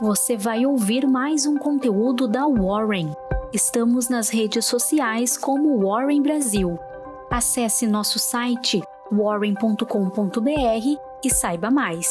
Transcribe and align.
você 0.00 0.34
vai 0.34 0.64
ouvir 0.64 1.06
mais 1.06 1.44
um 1.44 1.58
conteúdo 1.58 2.26
da 2.26 2.46
Warren. 2.46 3.14
Estamos 3.52 4.08
nas 4.08 4.30
redes 4.30 4.64
sociais 4.64 5.36
como 5.36 5.78
Warren 5.86 6.22
Brasil. 6.22 6.78
Acesse 7.30 7.86
nosso 7.86 8.18
site 8.18 8.80
warren.com.br 9.12 9.84
e 11.22 11.30
saiba 11.30 11.70
mais. 11.70 12.08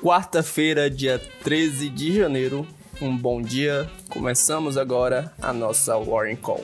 Quarta-feira, 0.00 0.88
dia 0.88 1.20
13 1.42 1.88
de 1.88 2.14
janeiro. 2.16 2.66
Um 3.00 3.16
bom 3.16 3.42
dia. 3.42 3.90
Começamos 4.08 4.76
agora 4.76 5.32
a 5.42 5.52
nossa 5.52 5.96
Warren 5.98 6.36
Call. 6.36 6.62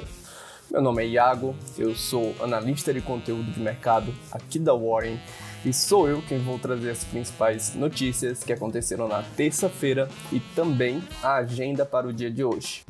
Meu 0.70 0.82
nome 0.82 1.02
é 1.02 1.06
Iago, 1.06 1.54
eu 1.78 1.94
sou 1.94 2.34
analista 2.42 2.92
de 2.92 3.00
conteúdo 3.00 3.50
de 3.50 3.58
mercado 3.58 4.14
aqui 4.30 4.58
da 4.58 4.74
Warren 4.74 5.18
e 5.64 5.72
sou 5.72 6.06
eu 6.06 6.20
quem 6.20 6.38
vou 6.40 6.58
trazer 6.58 6.90
as 6.90 7.04
principais 7.04 7.74
notícias 7.74 8.44
que 8.44 8.52
aconteceram 8.52 9.08
na 9.08 9.22
terça-feira 9.22 10.10
e 10.30 10.40
também 10.54 11.02
a 11.22 11.36
agenda 11.36 11.86
para 11.86 12.06
o 12.06 12.12
dia 12.12 12.30
de 12.30 12.44
hoje. 12.44 12.84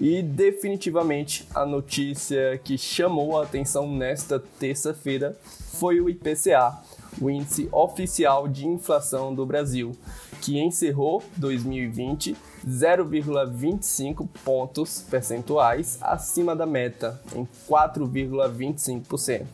E 0.00 0.22
definitivamente 0.22 1.46
a 1.54 1.66
notícia 1.66 2.58
que 2.64 2.78
chamou 2.78 3.38
a 3.38 3.42
atenção 3.42 3.86
nesta 3.86 4.40
terça-feira 4.40 5.38
foi 5.78 6.00
o 6.00 6.08
IPCA, 6.08 6.72
o 7.20 7.28
índice 7.28 7.68
oficial 7.70 8.48
de 8.48 8.66
inflação 8.66 9.34
do 9.34 9.44
Brasil, 9.44 9.92
que 10.40 10.58
encerrou 10.58 11.22
2020 11.36 12.34
0,25 12.66 14.26
pontos 14.44 15.04
percentuais 15.10 15.98
acima 16.00 16.56
da 16.56 16.64
meta, 16.66 17.20
em 17.34 17.46
4,25%. 17.68 19.44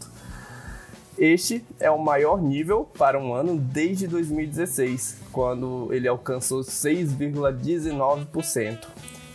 Este 1.18 1.64
é 1.78 1.90
o 1.90 1.98
maior 1.98 2.40
nível 2.40 2.88
para 2.96 3.18
um 3.18 3.34
ano 3.34 3.58
desde 3.58 4.06
2016, 4.06 5.18
quando 5.30 5.92
ele 5.92 6.08
alcançou 6.08 6.60
6,19%. 6.60 8.86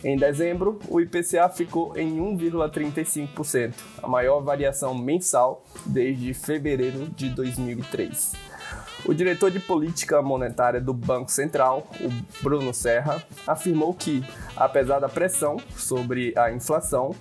Em 0.02 0.16
dezembro, 0.16 0.80
o 0.88 1.00
IPCA 1.00 1.48
ficou 1.48 1.96
em 1.96 2.18
1,35%, 2.18 3.74
a 4.02 4.08
maior 4.08 4.40
variação 4.40 4.92
mensal 4.94 5.64
desde 5.86 6.34
fevereiro 6.34 7.06
de 7.08 7.30
2003. 7.30 8.45
O 9.08 9.14
diretor 9.14 9.52
de 9.52 9.60
política 9.60 10.20
monetária 10.20 10.80
do 10.80 10.92
Banco 10.92 11.30
Central, 11.30 11.86
o 12.00 12.42
Bruno 12.42 12.74
Serra, 12.74 13.22
afirmou 13.46 13.94
que, 13.94 14.24
apesar 14.56 14.98
da 14.98 15.08
pressão 15.08 15.58
sobre 15.76 16.36
a 16.36 16.50
inflação, 16.50 17.14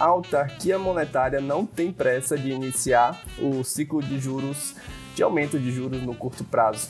a 0.00 0.06
autarquia 0.06 0.80
monetária 0.80 1.40
não 1.40 1.64
tem 1.64 1.92
pressa 1.92 2.36
de 2.36 2.50
iniciar 2.50 3.22
o 3.38 3.62
ciclo 3.62 4.02
de 4.02 4.18
juros 4.18 4.74
de 5.14 5.22
aumento 5.22 5.60
de 5.60 5.70
juros 5.70 6.02
no 6.02 6.12
curto 6.12 6.42
prazo. 6.42 6.88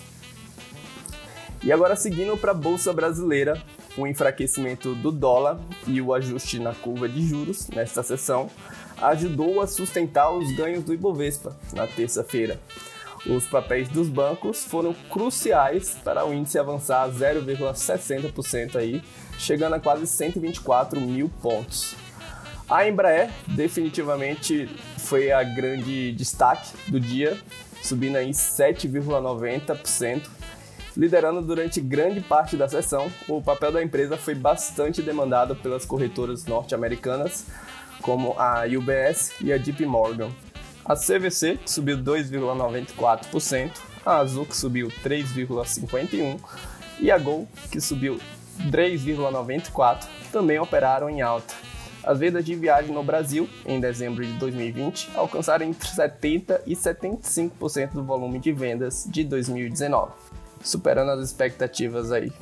E 1.62 1.70
agora 1.70 1.94
seguindo 1.94 2.34
para 2.38 2.52
a 2.52 2.54
bolsa 2.54 2.90
brasileira, 2.90 3.62
o 3.98 4.06
enfraquecimento 4.06 4.94
do 4.94 5.12
dólar 5.12 5.58
e 5.86 6.00
o 6.00 6.14
ajuste 6.14 6.58
na 6.58 6.74
curva 6.74 7.06
de 7.06 7.20
juros 7.26 7.68
nesta 7.68 8.02
sessão 8.02 8.48
ajudou 9.02 9.60
a 9.60 9.66
sustentar 9.66 10.30
os 10.30 10.50
ganhos 10.52 10.84
do 10.84 10.94
Ibovespa 10.94 11.54
na 11.74 11.86
terça-feira. 11.86 12.58
Os 13.26 13.46
papéis 13.46 13.88
dos 13.88 14.08
bancos 14.08 14.64
foram 14.64 14.94
cruciais 15.10 15.96
para 16.04 16.24
o 16.24 16.32
índice 16.32 16.58
avançar 16.58 17.08
0,60% 17.10 18.76
aí, 18.76 19.02
chegando 19.38 19.74
a 19.74 19.80
quase 19.80 20.06
124 20.06 21.00
mil 21.00 21.28
pontos. 21.42 21.96
A 22.68 22.86
Embraer 22.86 23.30
definitivamente 23.46 24.68
foi 24.98 25.32
a 25.32 25.42
grande 25.42 26.12
destaque 26.12 26.70
do 26.90 27.00
dia, 27.00 27.38
subindo 27.82 28.16
aí 28.16 28.30
7,90%, 28.30 30.28
liderando 30.96 31.40
durante 31.40 31.80
grande 31.80 32.20
parte 32.20 32.56
da 32.56 32.68
sessão. 32.68 33.10
O 33.26 33.40
papel 33.40 33.72
da 33.72 33.82
empresa 33.82 34.16
foi 34.18 34.34
bastante 34.34 35.00
demandado 35.00 35.56
pelas 35.56 35.86
corretoras 35.86 36.44
norte-americanas, 36.44 37.46
como 38.02 38.34
a 38.38 38.64
UBS 38.64 39.32
e 39.40 39.52
a 39.52 39.56
JP 39.56 39.86
Morgan. 39.86 40.30
A 40.84 40.94
CVC 40.94 41.58
subiu 41.66 41.98
2,94%, 41.98 43.72
a 44.04 44.16
Azul 44.18 44.46
que 44.46 44.56
subiu 44.56 44.88
3,51% 45.04 46.40
e 46.98 47.10
a 47.10 47.18
Gol 47.18 47.46
que 47.70 47.80
subiu 47.80 48.18
3,94% 48.70 50.06
também 50.32 50.58
operaram 50.58 51.08
em 51.08 51.20
alta. 51.20 51.54
As 52.02 52.18
vendas 52.18 52.44
de 52.44 52.54
viagem 52.54 52.94
no 52.94 53.02
Brasil, 53.02 53.48
em 53.66 53.78
dezembro 53.80 54.24
de 54.24 54.32
2020, 54.34 55.10
alcançaram 55.14 55.66
entre 55.66 55.88
70% 55.88 56.60
e 56.66 56.74
75% 56.74 57.92
do 57.92 58.02
volume 58.02 58.38
de 58.38 58.52
vendas 58.52 59.06
de 59.10 59.24
2019, 59.24 60.12
superando 60.62 61.10
as 61.10 61.20
expectativas 61.20 62.10
aí. 62.10 62.32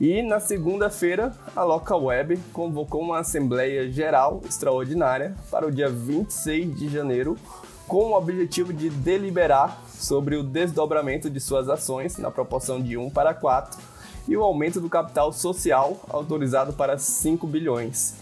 E 0.00 0.22
na 0.22 0.40
segunda-feira, 0.40 1.32
a 1.54 1.62
Local 1.62 2.04
Web 2.04 2.38
convocou 2.52 3.02
uma 3.02 3.20
Assembleia 3.20 3.90
Geral 3.90 4.40
Extraordinária 4.44 5.36
para 5.50 5.66
o 5.66 5.70
dia 5.70 5.88
26 5.88 6.76
de 6.76 6.88
janeiro, 6.88 7.36
com 7.86 8.06
o 8.06 8.16
objetivo 8.16 8.72
de 8.72 8.88
deliberar 8.88 9.82
sobre 9.94 10.36
o 10.36 10.42
desdobramento 10.42 11.28
de 11.28 11.38
suas 11.38 11.68
ações 11.68 12.16
na 12.16 12.30
proporção 12.30 12.82
de 12.82 12.96
1 12.96 13.10
para 13.10 13.34
4 13.34 13.78
e 14.26 14.34
o 14.36 14.42
aumento 14.42 14.80
do 14.80 14.88
capital 14.88 15.32
social 15.32 16.00
autorizado 16.08 16.72
para 16.72 16.98
5 16.98 17.46
bilhões. 17.46 18.14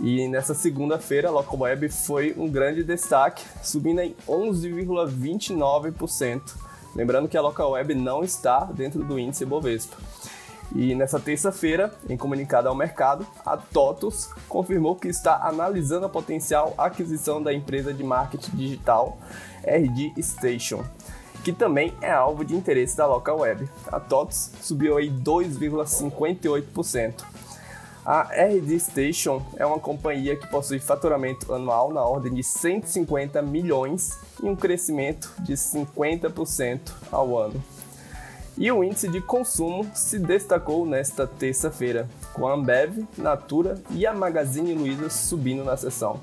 E 0.00 0.26
nessa 0.28 0.54
segunda-feira, 0.54 1.28
a 1.28 1.32
Local 1.32 1.60
Web 1.60 1.90
foi 1.90 2.34
um 2.36 2.48
grande 2.48 2.82
destaque, 2.82 3.44
subindo 3.62 4.00
em 4.00 4.16
11,29%. 4.26 6.40
Lembrando 6.96 7.28
que 7.28 7.36
a 7.36 7.42
Local 7.42 7.72
Web 7.72 7.94
não 7.94 8.24
está 8.24 8.64
dentro 8.64 9.04
do 9.04 9.18
índice 9.18 9.44
Bovespa. 9.44 9.98
E 10.74 10.94
nessa 10.94 11.20
terça-feira, 11.20 11.92
em 12.08 12.16
comunicado 12.16 12.66
ao 12.68 12.74
mercado, 12.74 13.26
a 13.44 13.58
TOTUS 13.58 14.30
confirmou 14.48 14.96
que 14.96 15.08
está 15.08 15.46
analisando 15.46 16.06
a 16.06 16.08
potencial 16.08 16.72
aquisição 16.78 17.42
da 17.42 17.52
empresa 17.52 17.92
de 17.92 18.02
marketing 18.02 18.56
digital 18.56 19.18
RD 19.62 20.14
Station, 20.22 20.82
que 21.44 21.52
também 21.52 21.92
é 22.00 22.10
alvo 22.10 22.42
de 22.44 22.54
interesse 22.54 22.96
da 22.96 23.06
local 23.06 23.40
web. 23.40 23.68
A 23.88 24.00
TOTUS 24.00 24.52
subiu 24.62 24.96
aí 24.96 25.10
2,58%. 25.10 27.22
A 28.04 28.22
RD 28.22 28.80
Station 28.80 29.40
é 29.56 29.64
uma 29.64 29.78
companhia 29.78 30.36
que 30.36 30.48
possui 30.48 30.80
faturamento 30.80 31.54
anual 31.54 31.92
na 31.92 32.02
ordem 32.02 32.34
de 32.34 32.42
150 32.42 33.40
milhões 33.42 34.18
e 34.42 34.46
um 34.46 34.56
crescimento 34.56 35.32
de 35.40 35.52
50% 35.52 36.80
ao 37.12 37.38
ano. 37.38 37.62
E 38.56 38.70
o 38.70 38.84
índice 38.84 39.08
de 39.08 39.20
consumo 39.20 39.90
se 39.94 40.18
destacou 40.18 40.84
nesta 40.84 41.26
terça-feira, 41.26 42.06
com 42.34 42.46
a 42.46 42.52
Ambev, 42.52 43.06
Natura 43.16 43.80
e 43.90 44.06
a 44.06 44.12
Magazine 44.12 44.74
Luiza 44.74 45.08
subindo 45.08 45.64
na 45.64 45.74
sessão. 45.76 46.20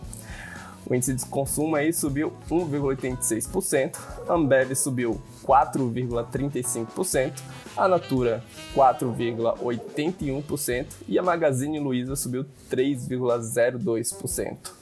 O 0.86 0.96
índice 0.96 1.14
de 1.14 1.26
consumo 1.26 1.76
aí 1.76 1.92
subiu 1.92 2.32
1,86%, 2.50 3.98
a 4.28 4.34
Ambev 4.34 4.76
subiu 4.76 5.22
4,35%, 5.44 7.42
a 7.76 7.88
Natura 7.88 8.44
4,81% 8.76 10.86
e 11.08 11.18
a 11.18 11.24
Magazine 11.24 11.80
Luiza 11.80 12.16
subiu 12.16 12.46
3,02%. 12.72 14.80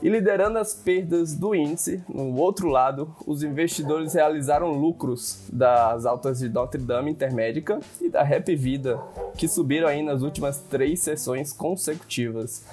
E 0.00 0.08
liderando 0.08 0.58
as 0.58 0.74
perdas 0.74 1.34
do 1.34 1.52
índice, 1.54 2.02
no 2.08 2.36
outro 2.36 2.68
lado, 2.68 3.14
os 3.26 3.42
investidores 3.42 4.14
realizaram 4.14 4.70
lucros 4.70 5.40
das 5.52 6.06
altas 6.06 6.38
de 6.38 6.48
Notre 6.48 6.80
Dame 6.80 7.10
Intermédica 7.10 7.80
e 8.00 8.08
da 8.08 8.22
Rap 8.22 8.54
Vida, 8.54 8.96
que 9.36 9.48
subiram 9.48 9.88
aí 9.88 10.00
nas 10.00 10.22
últimas 10.22 10.58
três 10.58 11.00
sessões 11.00 11.52
consecutivas. 11.52 12.64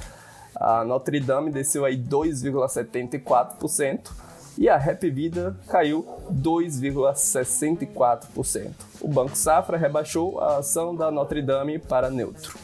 A 0.56 0.86
Notre 0.86 1.20
Dame 1.20 1.50
desceu 1.52 1.84
aí 1.84 1.98
2,74% 1.98 4.12
e 4.58 4.70
a 4.70 4.78
Rap 4.78 5.10
Vida 5.10 5.54
caiu 5.68 6.06
2,64%. 6.32 8.70
O 9.02 9.08
Banco 9.08 9.36
Safra 9.36 9.78
rebaixou 9.78 10.40
a 10.40 10.60
ação 10.60 10.96
da 10.96 11.10
Notre 11.10 11.42
Dame 11.42 11.80
para 11.80 12.12
neutro. 12.12 12.56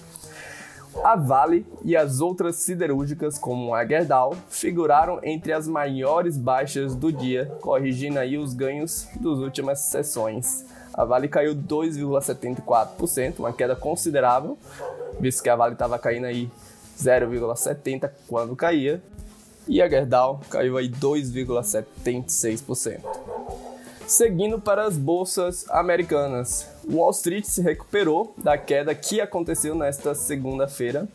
A 1.03 1.15
Vale 1.15 1.65
e 1.83 1.95
as 1.95 2.19
outras 2.19 2.57
siderúrgicas, 2.57 3.39
como 3.39 3.73
a 3.73 3.85
Gerdau, 3.85 4.35
figuraram 4.49 5.21
entre 5.23 5.53
as 5.53 5.65
maiores 5.67 6.37
baixas 6.37 6.95
do 6.95 7.11
dia, 7.11 7.51
corrigindo 7.61 8.19
aí 8.19 8.37
os 8.37 8.53
ganhos 8.53 9.07
das 9.15 9.39
últimas 9.39 9.79
sessões. 9.79 10.63
A 10.93 11.05
Vale 11.05 11.29
caiu 11.29 11.55
2,74%, 11.55 13.39
uma 13.39 13.51
queda 13.53 13.75
considerável, 13.75 14.59
visto 15.19 15.41
que 15.41 15.49
a 15.49 15.55
Vale 15.55 15.73
estava 15.73 15.97
caindo 15.97 16.25
aí 16.25 16.47
0,70% 16.99 18.11
quando 18.27 18.55
caía, 18.55 19.01
e 19.67 19.81
a 19.81 19.89
Gerdau 19.89 20.39
caiu 20.49 20.77
aí 20.77 20.87
2,76%. 20.89 22.99
Seguindo 24.11 24.59
para 24.59 24.83
as 24.83 24.97
bolsas 24.97 25.65
americanas, 25.69 26.67
Wall 26.83 27.11
Street 27.11 27.45
se 27.45 27.61
recuperou 27.61 28.33
da 28.37 28.57
queda 28.57 28.93
que 28.93 29.21
aconteceu 29.21 29.73
nesta 29.73 30.13
segunda-feira, 30.13 31.07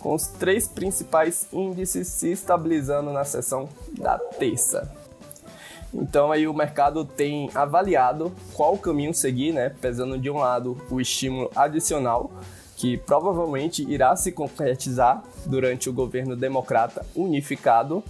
com 0.00 0.14
os 0.14 0.28
três 0.28 0.66
principais 0.66 1.46
índices 1.52 2.08
se 2.08 2.32
estabilizando 2.32 3.12
na 3.12 3.22
sessão 3.22 3.68
da 3.98 4.18
terça. 4.18 4.90
Então 5.92 6.32
aí 6.32 6.48
o 6.48 6.54
mercado 6.54 7.04
tem 7.04 7.50
avaliado 7.54 8.32
qual 8.54 8.78
caminho 8.78 9.12
seguir, 9.12 9.52
né? 9.52 9.68
Pesando 9.82 10.16
de 10.16 10.30
um 10.30 10.38
lado 10.38 10.74
o 10.90 11.02
estímulo 11.02 11.50
adicional, 11.54 12.30
que 12.78 12.96
provavelmente 12.96 13.82
irá 13.82 14.14
se 14.14 14.30
concretizar 14.30 15.24
durante 15.44 15.90
o 15.90 15.92
governo 15.92 16.36
democrata 16.36 17.04
unificado, 17.14 18.04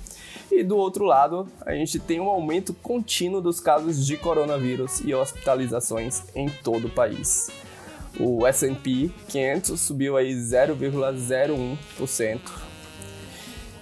e 0.53 0.63
do 0.63 0.77
outro 0.77 1.07
lado, 1.07 1.49
a 1.65 1.73
gente 1.73 1.99
tem 1.99 2.21
um 2.21 2.29
aumento 2.29 2.75
contínuo 2.75 3.41
dos 3.41 3.61
casos 3.61 4.07
de 4.07 4.19
coronavírus 4.19 5.01
e 5.01 5.15
hospitalizações 5.15 6.25
em 6.35 6.51
todo 6.51 6.89
o 6.89 6.91
país. 6.91 7.49
O 8.21 8.47
S&P 8.47 9.11
500 9.29 9.81
subiu 9.81 10.19
aí 10.19 10.35
0,01%. 10.35 12.41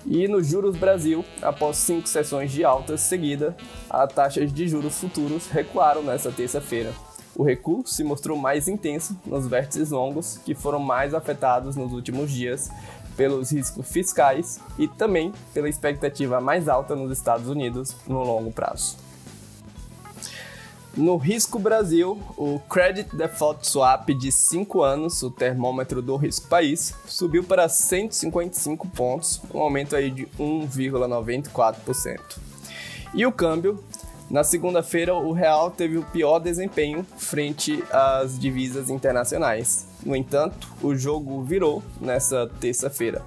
E 0.06 0.28
nos 0.28 0.46
juros 0.46 0.76
Brasil, 0.76 1.24
após 1.42 1.78
cinco 1.78 2.08
sessões 2.08 2.52
de 2.52 2.64
alta 2.64 2.96
seguida, 2.96 3.56
as 3.90 4.12
taxas 4.12 4.52
de 4.52 4.68
juros 4.68 5.00
futuros 5.00 5.48
recuaram 5.48 6.02
nesta 6.02 6.30
terça-feira. 6.30 6.92
O 7.36 7.42
recuo 7.42 7.86
se 7.86 8.02
mostrou 8.02 8.36
mais 8.36 8.66
intenso 8.66 9.14
nos 9.26 9.46
vértices 9.46 9.90
longos, 9.90 10.38
que 10.38 10.54
foram 10.54 10.78
mais 10.78 11.12
afetados 11.12 11.76
nos 11.76 11.92
últimos 11.92 12.30
dias 12.30 12.70
pelos 13.14 13.50
riscos 13.50 13.86
fiscais 13.86 14.58
e 14.78 14.88
também 14.88 15.32
pela 15.52 15.68
expectativa 15.68 16.40
mais 16.40 16.66
alta 16.66 16.96
nos 16.96 17.12
Estados 17.16 17.48
Unidos 17.48 17.94
no 18.06 18.22
longo 18.22 18.50
prazo. 18.50 18.96
No 20.96 21.18
risco 21.18 21.58
Brasil, 21.58 22.18
o 22.38 22.58
Credit 22.58 23.14
Default 23.14 23.68
Swap 23.68 24.08
de 24.08 24.32
5 24.32 24.82
anos, 24.82 25.22
o 25.22 25.30
termômetro 25.30 26.00
do 26.00 26.16
risco 26.16 26.48
país, 26.48 26.94
subiu 27.06 27.44
para 27.44 27.68
155 27.68 28.88
pontos, 28.88 29.42
um 29.52 29.60
aumento 29.60 29.94
aí 29.94 30.10
de 30.10 30.26
1,94%. 30.38 32.18
E 33.12 33.26
o 33.26 33.32
câmbio, 33.32 33.84
na 34.28 34.42
segunda-feira 34.42 35.14
o 35.14 35.30
real 35.32 35.70
teve 35.70 35.96
o 35.98 36.02
pior 36.02 36.40
desempenho 36.40 37.06
frente 37.16 37.84
às 37.92 38.36
divisas 38.38 38.90
internacionais. 38.90 39.86
No 40.04 40.16
entanto, 40.16 40.68
o 40.82 40.96
jogo 40.96 41.42
virou 41.42 41.82
nessa 42.00 42.50
terça-feira. 42.60 43.22